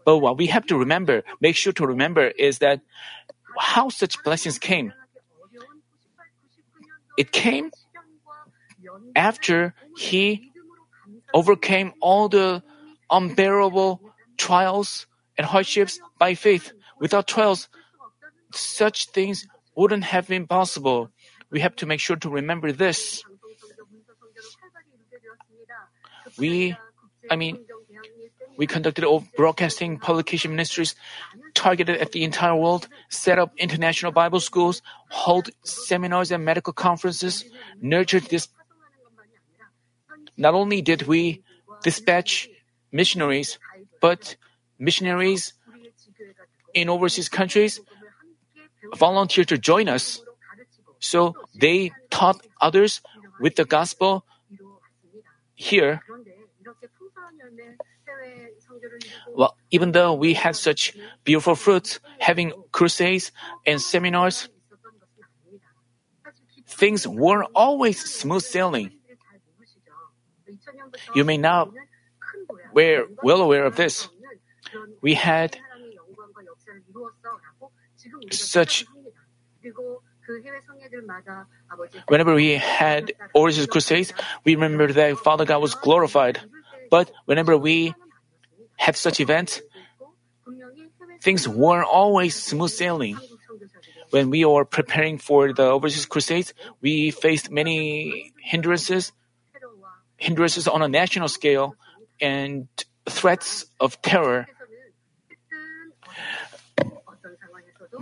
[0.04, 2.80] But what we have to remember, make sure to remember, is that
[3.58, 4.92] how such blessings came.
[7.16, 7.70] It came
[9.14, 10.52] after he
[11.32, 12.62] overcame all the
[13.10, 14.00] unbearable
[14.36, 15.06] trials
[15.38, 16.72] and hardships by faith.
[17.00, 17.68] Without trials,
[18.52, 21.10] such things wouldn't have been possible.
[21.50, 23.22] We have to make sure to remember this.
[26.38, 26.76] We,
[27.30, 27.58] I mean,
[28.56, 29.04] we conducted
[29.36, 30.94] broadcasting publication ministries
[31.54, 37.44] targeted at the entire world, set up international Bible schools, hold seminars and medical conferences,
[37.80, 38.48] nurtured this.
[40.36, 41.42] Not only did we
[41.82, 42.48] dispatch
[42.92, 43.58] missionaries,
[44.00, 44.36] but
[44.78, 45.54] missionaries
[46.74, 47.80] in overseas countries
[48.94, 50.20] volunteered to join us.
[51.00, 53.00] So they taught others
[53.40, 54.24] with the gospel
[55.54, 56.02] here.
[59.34, 63.32] Well, even though we had such beautiful fruits, having crusades
[63.66, 64.48] and seminars,
[66.66, 68.92] things weren't always smooth sailing.
[71.14, 71.72] You may now
[72.72, 74.08] we're well aware of this.
[75.00, 75.56] We had
[78.30, 78.84] such
[82.08, 84.12] Whenever we had overseas crusades,
[84.44, 86.40] we remember that Father God was glorified.
[86.90, 87.94] But whenever we
[88.76, 89.60] have such events,
[91.22, 93.18] things weren't always smooth sailing.
[94.10, 99.12] When we were preparing for the overseas crusades, we faced many hindrances,
[100.16, 101.74] hindrances on a national scale,
[102.20, 102.68] and
[103.08, 104.46] threats of terror.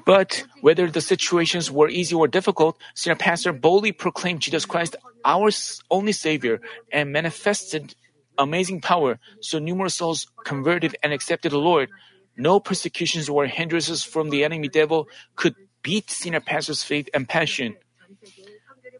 [0.04, 5.50] But whether the situations were easy or difficult, Senior Pastor boldly proclaimed Jesus Christ our
[5.90, 6.60] only Savior
[6.92, 7.94] and manifested
[8.38, 11.88] amazing power, so numerous souls converted and accepted the Lord.
[12.36, 17.76] No persecutions or hindrances from the enemy devil could beat Senior Pastor's faith and passion.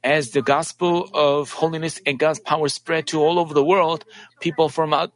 [0.05, 4.05] As the gospel of holiness and God's power spread to all over the world,
[4.41, 5.13] people from out,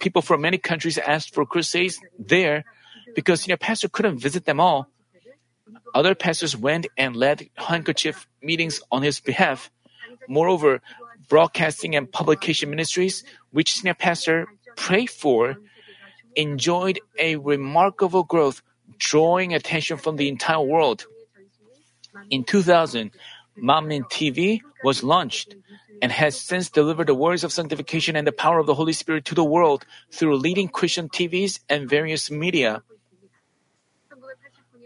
[0.00, 2.64] people from many countries asked for crusades there
[3.14, 4.88] because senior pastor couldn't visit them all.
[5.94, 9.70] Other pastors went and led handkerchief meetings on his behalf.
[10.28, 10.82] Moreover,
[11.28, 15.56] broadcasting and publication ministries, which senior pastor prayed for,
[16.36, 18.62] enjoyed a remarkable growth,
[18.98, 21.06] drawing attention from the entire world.
[22.30, 23.10] In 2000,
[23.56, 25.54] Manmin TV was launched
[26.00, 29.24] and has since delivered the words of sanctification and the power of the Holy Spirit
[29.26, 32.82] to the world through leading Christian TVs and various media.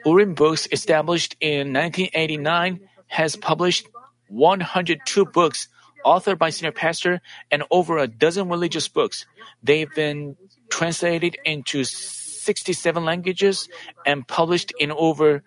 [0.05, 3.87] Urim Books, established in 1989, has published
[4.29, 5.69] 102 books
[6.05, 9.27] authored by senior pastor and over a dozen religious books.
[9.63, 10.37] They've been
[10.71, 13.69] translated into 67 languages
[14.07, 15.43] and published in over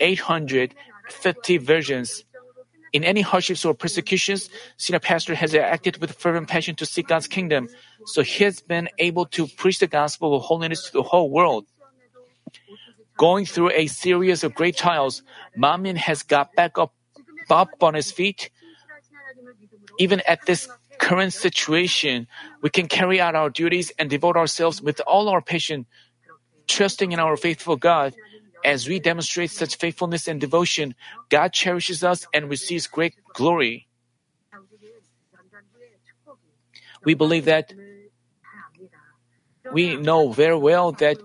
[0.00, 2.24] 850 versions.
[2.92, 4.48] In any hardships or persecutions,
[4.78, 7.68] senior pastor has acted with fervent passion to seek God's kingdom,
[8.06, 11.66] so he has been able to preach the gospel of holiness to the whole world.
[13.18, 15.22] Going through a series of great trials,
[15.56, 16.94] Manmin has got back up,
[17.50, 18.48] up on his feet.
[19.98, 20.68] Even at this
[20.98, 22.26] current situation,
[22.62, 25.86] we can carry out our duties and devote ourselves with all our passion,
[26.66, 28.14] trusting in our faithful God.
[28.64, 30.94] As we demonstrate such faithfulness and devotion,
[31.28, 33.86] God cherishes us and receives great glory.
[37.04, 37.72] We believe that
[39.72, 41.18] we know very well that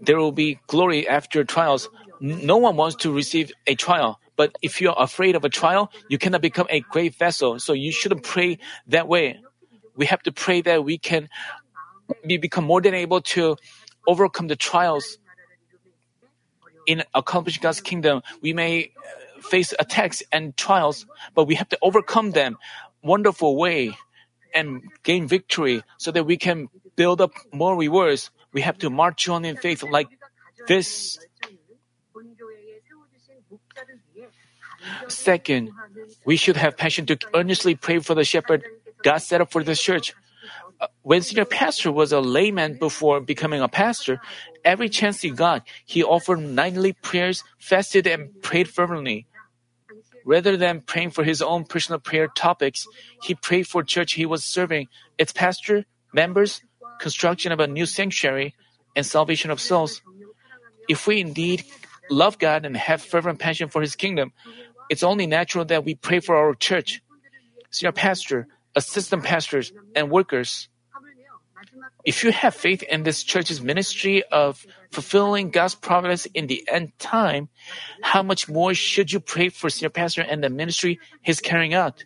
[0.00, 1.88] there will be glory after trials.
[2.20, 5.90] No one wants to receive a trial, but if you are afraid of a trial,
[6.08, 7.58] you cannot become a great vessel.
[7.58, 9.42] So you shouldn't pray that way.
[9.96, 11.28] We have to pray that we can
[12.24, 13.56] be, become more than able to
[14.06, 15.18] overcome the trials
[16.86, 18.22] in accomplishing God's kingdom.
[18.40, 22.56] We may uh, face attacks and trials, but we have to overcome them
[23.02, 23.98] wonderful way
[24.54, 28.30] and gain victory so that we can build up more rewards.
[28.52, 30.08] We have to march on in faith like
[30.68, 31.18] this.
[35.08, 35.70] Second,
[36.24, 38.64] we should have passion to earnestly pray for the shepherd
[39.02, 40.14] God set up for this church.
[40.80, 44.20] Uh, when senior pastor was a layman before becoming a pastor,
[44.64, 49.26] every chance he got, he offered nightly prayers, fasted, and prayed fervently.
[50.24, 52.86] Rather than praying for his own personal prayer topics,
[53.22, 56.60] he prayed for church he was serving, its pastor, members,
[57.00, 58.54] construction of a new sanctuary,
[58.94, 60.02] and salvation of souls.
[60.88, 61.64] If we indeed
[62.10, 64.32] love God and have fervent passion for His kingdom,
[64.88, 67.02] it's only natural that we pray for our church,
[67.70, 70.68] senior pastor, assistant pastors, and workers.
[72.04, 76.96] If you have faith in this church's ministry of fulfilling God's providence in the end
[76.98, 77.48] time,
[78.02, 82.04] how much more should you pray for senior pastor and the ministry he's carrying out?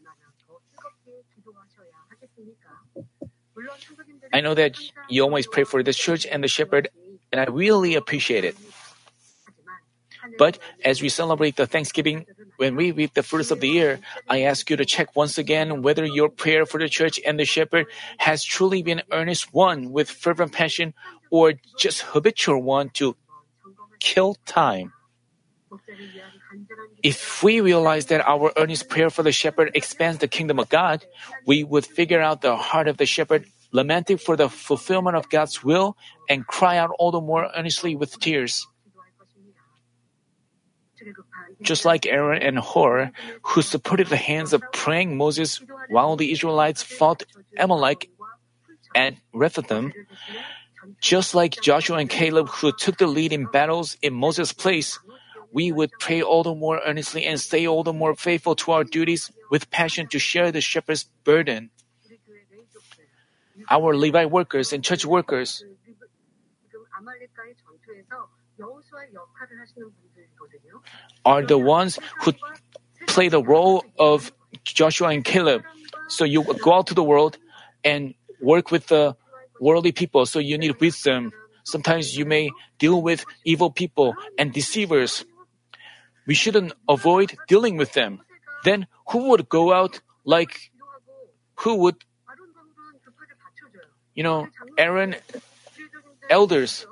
[4.32, 4.76] I know that
[5.08, 6.88] you always pray for this church and the shepherd,
[7.30, 8.56] and I really appreciate it.
[10.38, 12.26] But as we celebrate the Thanksgiving,
[12.62, 13.98] when we reap the fruits of the year,
[14.30, 17.44] I ask you to check once again whether your prayer for the church and the
[17.44, 17.86] shepherd
[18.18, 20.94] has truly been earnest one with fervent passion
[21.28, 23.16] or just habitual one to
[23.98, 24.92] kill time.
[27.02, 31.02] If we realize that our earnest prayer for the shepherd expands the kingdom of God,
[31.44, 33.42] we would figure out the heart of the shepherd,
[33.72, 35.96] lamenting for the fulfillment of God's will,
[36.30, 38.68] and cry out all the more earnestly with tears.
[41.62, 43.10] Just like Aaron and Hur,
[43.42, 47.22] who supported the hands of praying Moses while the Israelites fought
[47.58, 48.10] Amalek
[48.94, 49.92] and Rephidim,
[51.00, 54.98] just like Joshua and Caleb who took the lead in battles in Moses' place,
[55.52, 58.84] we would pray all the more earnestly and stay all the more faithful to our
[58.84, 61.70] duties with passion to share the shepherd's burden.
[63.70, 65.62] Our Levite workers and church workers
[71.24, 72.32] are the ones who
[73.06, 74.32] play the role of
[74.64, 75.62] Joshua and Caleb.
[76.08, 77.38] So you go out to the world
[77.84, 79.16] and work with the
[79.60, 80.26] worldly people.
[80.26, 81.32] So you need wisdom.
[81.64, 85.24] Sometimes you may deal with evil people and deceivers.
[86.26, 88.20] We shouldn't avoid dealing with them.
[88.64, 90.70] Then who would go out like,
[91.56, 91.96] who would,
[94.14, 94.48] you know,
[94.78, 95.16] Aaron,
[96.30, 96.86] elders.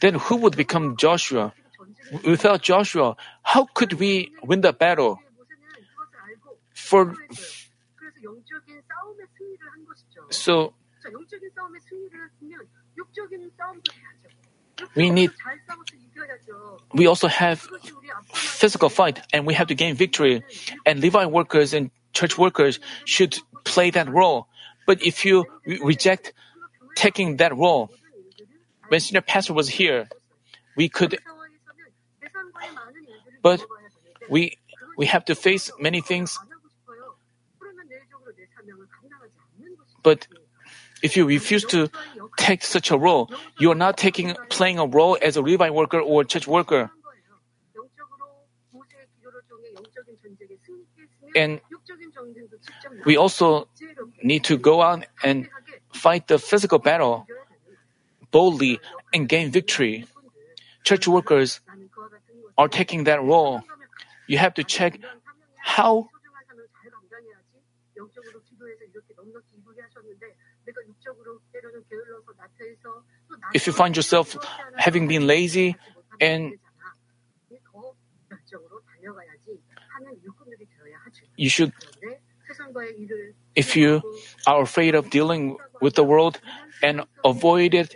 [0.00, 1.52] Then who would become Joshua?
[2.24, 5.20] Without Joshua, how could we win the battle?
[6.72, 7.14] For
[10.30, 10.72] so
[14.94, 15.30] we need
[16.94, 17.68] we also have
[18.32, 20.42] physical fight and we have to gain victory
[20.86, 24.48] and Levite workers and church workers should play that role.
[24.86, 26.32] But if you re- reject
[26.94, 27.90] taking that role,
[28.88, 30.08] when senior pastor was here,
[30.76, 31.18] we could,
[33.42, 33.64] but
[34.28, 34.58] we
[34.96, 36.38] we have to face many things.
[40.02, 40.26] But
[41.02, 41.90] if you refuse to
[42.36, 46.00] take such a role, you are not taking playing a role as a Levite worker
[46.00, 46.90] or church worker.
[51.36, 51.60] And
[53.04, 53.68] we also
[54.22, 55.48] need to go out and
[55.92, 57.26] fight the physical battle
[58.30, 58.80] boldly
[59.12, 60.06] and gain victory.
[60.84, 61.60] Church workers
[62.56, 63.62] are taking that role.
[64.26, 65.00] You have to check
[65.56, 66.08] how
[73.54, 74.36] if you find yourself
[74.76, 75.76] having been lazy
[76.20, 76.52] and
[81.36, 81.72] you should
[83.54, 84.02] if you
[84.46, 86.40] are afraid of dealing with the world
[86.82, 87.94] and avoid it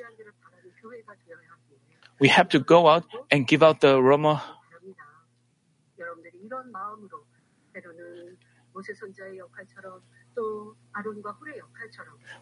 [2.23, 4.39] we have to go out and give out the aroma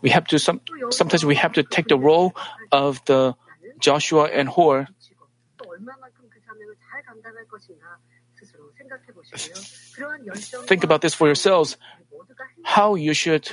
[0.03, 0.61] we have to some,
[0.91, 2.37] sometimes we have to take the role
[2.71, 3.35] of the
[3.79, 4.87] Joshua and Hur.
[10.67, 11.77] Think about this for yourselves.
[12.63, 13.49] How you should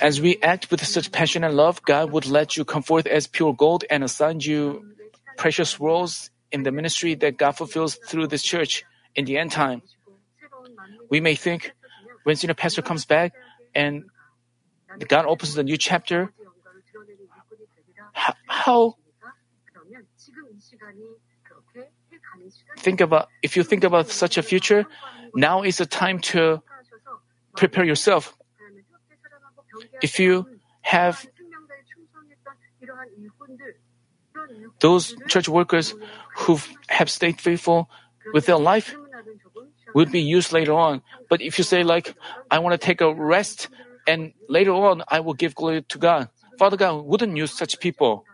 [0.00, 3.26] as we act with such passion and love, God would let you come forth as
[3.26, 4.84] pure gold and assign you
[5.36, 9.82] precious roles in the ministry that God fulfills through this church in the end time.
[11.10, 11.72] We may think
[12.24, 13.32] when senior pastor comes back
[13.74, 14.04] and
[15.08, 16.32] God opens the new chapter,
[18.46, 18.94] how
[22.78, 24.86] think about if you think about such a future,
[25.34, 26.62] now is the time to
[27.56, 28.34] prepare yourself.
[30.02, 30.46] If you
[30.82, 31.26] have
[34.80, 35.94] those church workers
[36.36, 36.58] who
[36.88, 37.88] have stayed faithful
[38.32, 38.94] with their life
[39.94, 41.02] will be used later on.
[41.28, 42.14] But if you say like,
[42.50, 43.68] I want to take a rest
[44.06, 48.24] and later on I will give glory to God, Father God wouldn't use such people.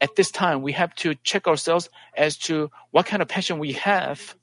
[0.00, 3.72] At this time, we have to check ourselves as to what kind of passion we
[3.74, 4.34] have.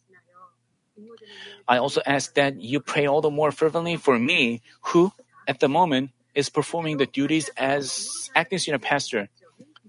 [1.68, 5.12] I also ask that you pray all the more fervently for me, who,
[5.50, 9.28] at the moment, is performing the duties as acting senior pastor.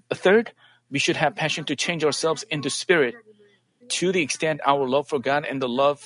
[0.08, 0.52] Third,
[0.90, 3.14] we should have passion to change ourselves into spirit.
[4.00, 6.00] To the extent our love for God and the love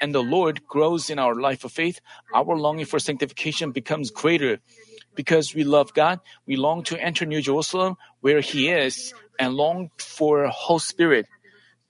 [0.00, 2.00] and the Lord grows in our life of faith,
[2.32, 4.58] our longing for sanctification becomes greater.
[5.14, 9.90] Because we love God, we long to enter New Jerusalem where He is and long
[9.98, 11.26] for whole spirit.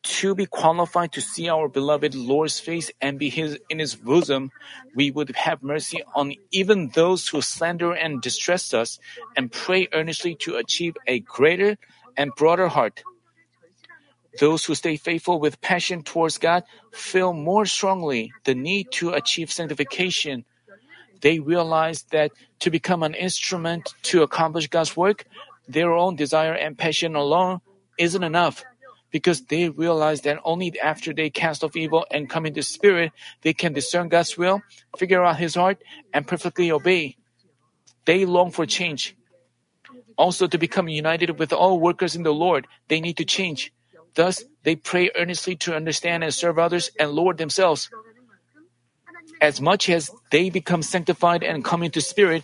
[0.07, 4.52] To be qualified to see our beloved Lord's face and be his, in His bosom,
[4.94, 9.00] we would have mercy on even those who slander and distress us,
[9.36, 11.76] and pray earnestly to achieve a greater
[12.16, 13.02] and broader heart.
[14.38, 19.50] Those who stay faithful with passion towards God feel more strongly the need to achieve
[19.50, 20.44] sanctification.
[21.20, 22.30] They realize that
[22.61, 25.24] to become an instrument to accomplish God's work,
[25.66, 27.61] their own desire and passion alone
[27.98, 28.62] isn't enough.
[29.11, 33.52] Because they realize that only after they cast off evil and come into spirit, they
[33.52, 34.62] can discern God's will,
[34.98, 35.78] figure out His heart,
[36.12, 37.16] and perfectly obey.
[38.04, 39.16] They long for change.
[40.16, 43.72] Also, to become united with all workers in the Lord, they need to change.
[44.14, 47.90] Thus, they pray earnestly to understand and serve others and Lord themselves.
[49.40, 52.42] As much as they become sanctified and come into spirit,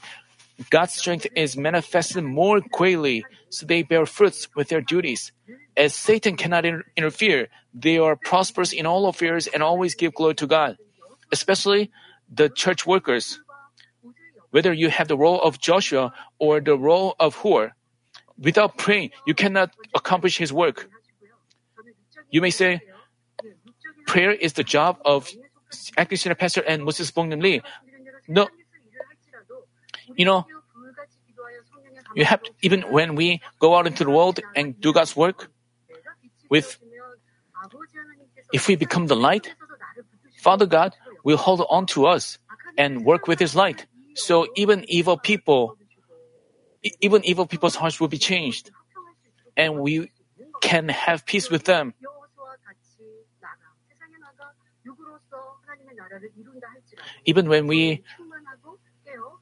[0.69, 5.33] God's strength is manifested more greatly, so they bear fruits with their duties.
[5.77, 10.35] As Satan cannot inter- interfere, they are prosperous in all affairs and always give glory
[10.37, 10.77] to God,
[11.33, 11.91] especially
[12.29, 13.41] the church workers.
[14.51, 17.73] Whether you have the role of Joshua or the role of Hur,
[18.39, 20.91] without praying, you cannot accomplish his work.
[22.31, 22.81] You may say,
[24.07, 25.31] prayer is the job of
[25.97, 27.63] acting senior pastor and Moses Bongnim Lee.
[28.29, 28.49] No,
[30.17, 30.47] you know,
[32.15, 35.52] you have to, even when we go out into the world and do God's work,
[36.53, 36.77] with
[38.53, 39.49] if we become the light,
[40.45, 40.93] Father God
[41.25, 42.37] will hold on to us
[42.77, 43.89] and work with His light.
[44.15, 45.81] So even evil people,
[47.01, 48.69] even evil people's hearts will be changed,
[49.57, 50.13] and we
[50.61, 51.95] can have peace with them.
[57.25, 58.05] Even when we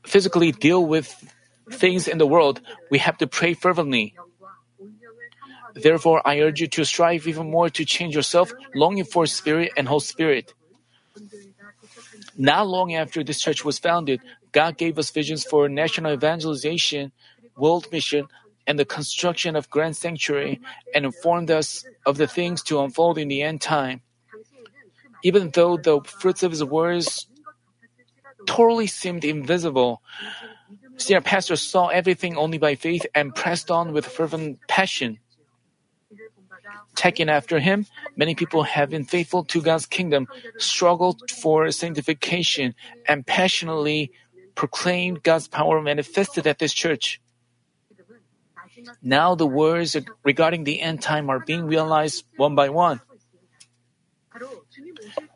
[0.06, 1.11] physically deal with
[1.74, 2.62] things in the world,
[2.94, 4.14] we have to pray fervently.
[5.74, 9.88] Therefore, I urge you to strive even more to change yourself, longing for Spirit and
[9.88, 10.54] Holy Spirit.
[12.36, 14.20] Not long after this church was founded,
[14.52, 17.12] God gave us visions for national evangelization,
[17.56, 18.26] world mission,
[18.66, 20.60] and the construction of grand sanctuary,
[20.94, 24.02] and informed us of the things to unfold in the end time.
[25.22, 27.26] Even though the fruits of his words
[28.46, 30.02] totally seemed invisible,
[30.96, 35.18] senior pastor saw everything only by faith and pressed on with fervent passion.
[36.95, 37.86] Taking after him,
[38.16, 40.28] many people have been faithful to God's kingdom,
[40.59, 42.74] struggled for sanctification,
[43.07, 44.12] and passionately
[44.55, 47.20] proclaimed God's power manifested at this church.
[49.03, 53.01] Now the words regarding the end time are being realized one by one.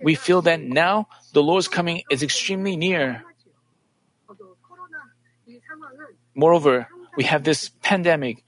[0.02, 3.24] We feel that now the Lord's coming is extremely near.
[6.34, 8.44] Moreover, we have this pandemic,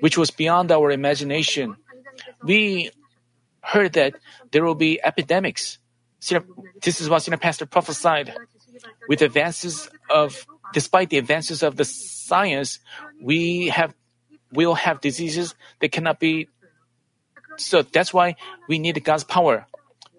[0.00, 1.76] which was beyond our imagination.
[2.42, 2.90] We
[3.60, 4.14] heard that
[4.50, 5.78] there will be epidemics.
[6.82, 8.34] This is what Senior Pastor prophesied.
[9.08, 12.78] With advances of, despite the advances of the science,
[13.20, 13.94] we have,
[14.52, 16.48] will have diseases that cannot be.
[17.56, 18.36] So that's why
[18.68, 19.66] we need God's power.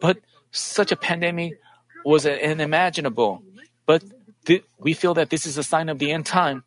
[0.02, 0.20] But
[0.52, 1.60] such a pandemic
[2.04, 3.44] was unimaginable.
[3.86, 4.04] But
[4.46, 6.64] th- we feel that this is a sign of the end time.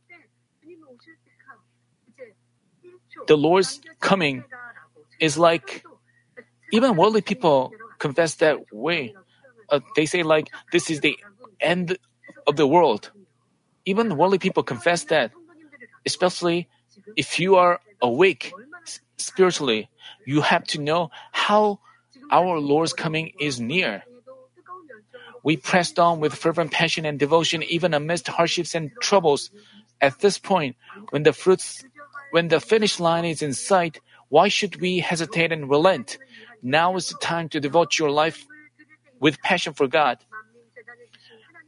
[3.27, 4.45] The Lord's coming
[5.23, 5.85] is like
[6.73, 9.15] even worldly people confess that way.
[9.71, 11.17] Uh, they say like this is the
[11.61, 11.97] end
[12.47, 13.13] of the world.
[13.87, 15.31] Even worldly people confess that,
[16.05, 16.69] especially
[17.17, 18.53] if you are awake
[19.17, 19.89] spiritually,
[20.27, 21.79] you have to know how
[22.31, 24.03] our Lord's coming is near.
[25.45, 29.51] We pressed on with fervent passion and devotion even amidst hardships and troubles.
[30.01, 30.75] At this point,
[31.11, 31.85] when the fruits,
[32.33, 34.01] when the finish line is in sight,
[34.33, 36.17] why should we hesitate and relent?
[36.63, 38.47] Now is the time to devote your life
[39.21, 40.17] with passion for God.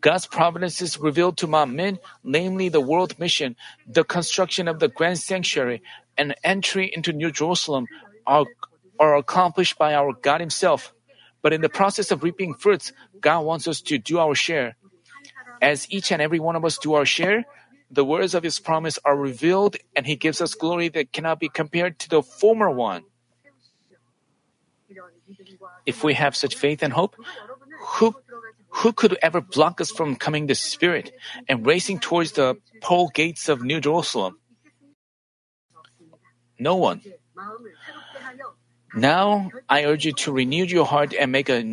[0.01, 3.57] God's providences revealed to Manmin, namely the world mission,
[3.87, 5.83] the construction of the grand sanctuary,
[6.17, 7.87] and entry into New Jerusalem,
[8.27, 8.47] are,
[8.99, 10.95] are accomplished by our God Himself.
[11.43, 14.77] But in the process of reaping fruits, God wants us to do our share.
[15.61, 17.45] As each and every one of us do our share,
[17.95, 21.49] the words of His promise are revealed, and He gives us glory that cannot be
[21.49, 23.05] compared to the former one.
[25.87, 27.17] If we have such faith and hope,
[27.99, 28.15] who,
[28.69, 31.13] who could ever block us from coming to Spirit
[31.49, 34.39] and racing towards the pearl gates of New Jerusalem?
[36.59, 37.01] No one.
[38.95, 41.65] Now, I urge you to renew your heart and make a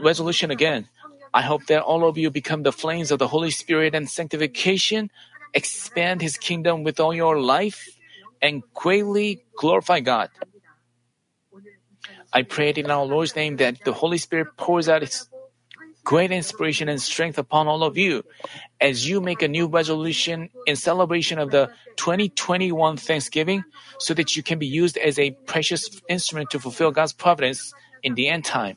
[0.00, 0.88] resolution again.
[1.32, 5.10] I hope that all of you become the flames of the Holy Spirit and sanctification,
[5.54, 7.88] expand His kingdom with all your life,
[8.42, 10.30] and greatly glorify God.
[12.32, 15.28] I pray prayed in our Lord's name that the Holy Spirit pours out His
[16.04, 18.24] great inspiration and strength upon all of you
[18.80, 23.62] as you make a new resolution in celebration of the 2021 Thanksgiving
[23.98, 27.72] so that you can be used as a precious instrument to fulfill God's providence
[28.02, 28.76] in the end time.